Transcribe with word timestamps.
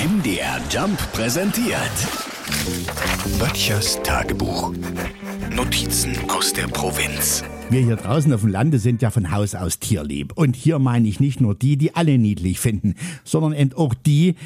MDR 0.00 0.58
Jump 0.70 0.98
präsentiert. 1.12 1.76
Böttchers 3.38 4.00
Tagebuch. 4.02 4.72
Notizen 5.54 6.16
aus 6.30 6.54
der 6.54 6.68
Provinz. 6.68 7.44
Wir 7.68 7.82
hier 7.82 7.96
draußen 7.96 8.32
auf 8.32 8.40
dem 8.40 8.48
Lande 8.48 8.78
sind 8.78 9.02
ja 9.02 9.10
von 9.10 9.30
Haus 9.30 9.54
aus 9.54 9.78
tierlieb. 9.78 10.32
Und 10.36 10.56
hier 10.56 10.78
meine 10.78 11.06
ich 11.06 11.20
nicht 11.20 11.42
nur 11.42 11.54
die, 11.54 11.76
die 11.76 11.94
alle 11.94 12.16
niedlich 12.16 12.60
finden, 12.60 12.94
sondern 13.24 13.52
eben 13.52 13.74
auch 13.74 13.92
die, 13.92 14.36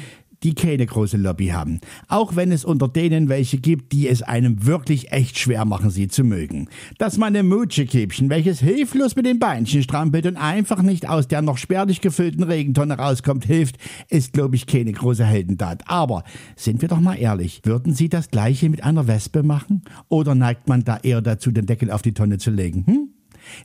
die 0.45 0.53
keine 0.53 0.85
große 0.85 1.17
Lobby 1.17 1.47
haben. 1.47 1.79
Auch 2.07 2.35
wenn 2.35 2.51
es 2.51 2.63
unter 2.63 2.87
denen 2.87 3.29
welche 3.29 3.57
gibt, 3.57 3.91
die 3.91 4.07
es 4.07 4.21
einem 4.21 4.67
wirklich 4.67 5.11
echt 5.11 5.39
schwer 5.39 5.65
machen, 5.65 5.89
sie 5.89 6.07
zu 6.07 6.23
mögen. 6.23 6.69
Das 6.99 7.17
meine 7.17 7.41
Mutschekäbchen, 7.41 8.29
welches 8.29 8.59
hilflos 8.59 9.15
mit 9.15 9.25
den 9.25 9.39
Beinchen 9.39 9.81
strampelt 9.81 10.27
und 10.27 10.37
einfach 10.37 10.83
nicht 10.83 11.09
aus 11.09 11.27
der 11.27 11.41
noch 11.41 11.57
spärlich 11.57 11.99
gefüllten 11.99 12.43
Regentonne 12.43 12.93
rauskommt, 12.93 13.43
hilft, 13.43 13.77
ist, 14.09 14.33
glaube 14.33 14.55
ich, 14.55 14.67
keine 14.67 14.91
große 14.91 15.25
Heldentat. 15.25 15.81
Aber 15.87 16.23
sind 16.55 16.83
wir 16.83 16.89
doch 16.89 16.99
mal 16.99 17.15
ehrlich, 17.15 17.61
würden 17.63 17.95
Sie 17.95 18.07
das 18.07 18.29
gleiche 18.29 18.69
mit 18.69 18.83
einer 18.83 19.07
Wespe 19.07 19.41
machen? 19.41 19.81
Oder 20.09 20.35
neigt 20.35 20.67
man 20.67 20.83
da 20.83 20.97
eher 20.97 21.23
dazu, 21.23 21.49
den 21.49 21.65
Deckel 21.65 21.89
auf 21.89 22.03
die 22.03 22.13
Tonne 22.13 22.37
zu 22.37 22.51
legen? 22.51 22.85
Hm? 22.85 23.04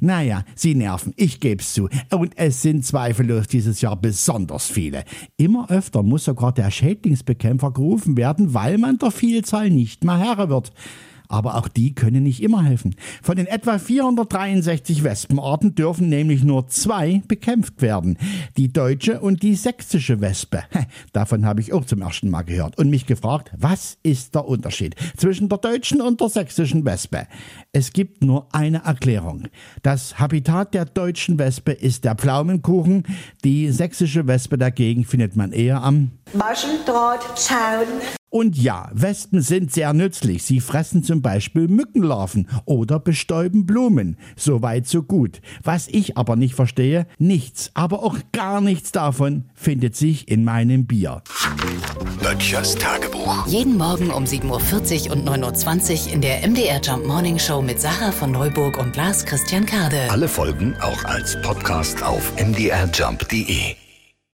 Naja, 0.01 0.45
sie 0.55 0.75
nerven, 0.75 1.13
ich 1.17 1.41
geb's 1.41 1.75
zu. 1.75 1.89
Und 2.11 2.33
es 2.37 2.63
sind 2.63 2.85
zweifellos 2.85 3.49
dieses 3.49 3.81
Jahr 3.81 3.97
besonders 3.97 4.67
viele. 4.67 5.05
Immer 5.37 5.71
öfter 5.71 6.03
muss 6.03 6.25
sogar 6.25 6.53
der 6.53 6.71
Schädlingsbekämpfer 6.71 7.73
gerufen 7.73 8.17
werden, 8.17 8.55
weil 8.55 8.79
man 8.79 8.99
der 8.99 9.11
Vielzahl 9.11 9.71
nicht 9.71 10.05
mehr 10.05 10.19
Herr 10.19 10.49
wird 10.49 10.73
aber 11.31 11.57
auch 11.57 11.69
die 11.69 11.95
können 11.95 12.25
nicht 12.25 12.43
immer 12.43 12.65
helfen. 12.65 12.95
Von 13.23 13.37
den 13.37 13.47
etwa 13.47 13.79
463 13.79 15.05
Wespenarten 15.05 15.75
dürfen 15.75 16.09
nämlich 16.09 16.43
nur 16.43 16.67
zwei 16.69 17.23
bekämpft 17.29 17.81
werden. 17.83 18.19
Die 18.57 18.73
deutsche 18.73 19.21
und 19.21 19.43
die 19.43 19.55
sächsische 19.55 20.21
Wespe. 20.21 20.65
Davon 21.13 21.47
habe 21.47 21.61
ich 21.61 21.73
auch 21.73 21.85
zum 21.85 22.03
ersten 22.03 22.31
Mal 22.31 22.43
gehört 22.43 22.79
und 22.79 22.91
mich 22.91 23.07
gefragt, 23.07 23.53
was 23.57 23.99
ist 24.03 24.35
der 24.35 24.47
Unterschied 24.47 24.97
zwischen 25.17 25.49
der 25.49 25.59
deutschen 25.59 26.01
und 26.01 26.21
der 26.21 26.29
sächsischen 26.29 26.85
Wespe? 26.85 27.27
Es 27.73 27.93
gibt 27.93 28.25
nur 28.25 28.49
eine 28.53 28.85
Erklärung. 28.85 29.45
Das 29.83 30.19
Habitat 30.19 30.75
der 30.75 30.85
deutschen 30.85 31.39
Wespe 31.39 31.73
ist 31.73 32.05
der 32.05 32.17
Pflaumenkuchen, 32.17 33.05
die 33.45 33.71
sächsische 33.71 34.27
Wespe 34.27 34.59
dagegen 34.59 35.05
findet 35.05 35.37
man 35.37 35.53
eher 35.53 35.83
am 35.83 36.11
Maschendrahtzaun. 36.35 37.87
Und 38.33 38.57
ja, 38.57 38.89
Wespen 38.93 39.43
sind 39.43 39.73
sehr 39.73 39.93
nützlich. 39.93 40.45
Sie 40.45 40.61
fressen 40.61 41.03
zum 41.03 41.21
Beispiel 41.21 41.67
Mückenlarven 41.67 42.49
oder 42.65 43.01
bestäuben 43.01 43.67
Blumen. 43.67 44.17
Soweit 44.37 44.87
so 44.87 45.03
gut. 45.03 45.41
Was 45.65 45.89
ich 45.89 46.17
aber 46.17 46.37
nicht 46.37 46.55
verstehe, 46.55 47.07
nichts, 47.19 47.73
aber 47.75 48.05
auch 48.05 48.17
gar 48.33 48.61
nichts 48.61 48.93
davon 48.93 49.47
findet 49.55 49.97
sich 49.97 50.29
in 50.29 50.45
meinem 50.45 50.87
Bier. 50.87 51.23
Böttchers 52.23 52.77
Tagebuch. 52.77 53.49
Jeden 53.49 53.77
Morgen 53.77 54.11
um 54.11 54.25
7.40 54.25 55.09
Uhr 55.09 55.17
und 55.17 55.29
9.20 55.29 56.07
Uhr 56.07 56.13
in 56.13 56.21
der 56.21 56.47
MDR 56.47 56.81
Jump 56.81 57.07
Morning 57.07 57.39
Show 57.39 57.61
mit 57.61 57.81
Sarah 57.81 58.13
von 58.13 58.31
Neuburg 58.31 58.79
und 58.79 58.95
Lars 58.95 59.27
Christian 59.27 59.67
Kade. 59.67 60.09
Alle 60.09 60.29
Folgen 60.29 60.77
auch 60.81 61.05
als 61.05 61.41
Podcast 61.43 62.01
auf 62.05 62.33
mdrjump.de. 62.37 63.75